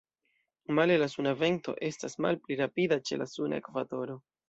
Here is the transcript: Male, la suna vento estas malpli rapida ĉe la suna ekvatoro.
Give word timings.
Male, 0.77 0.95
la 1.03 1.09
suna 1.15 1.35
vento 1.43 1.77
estas 1.91 2.19
malpli 2.27 2.61
rapida 2.65 3.01
ĉe 3.07 3.25
la 3.25 3.33
suna 3.37 3.65
ekvatoro. 3.65 4.23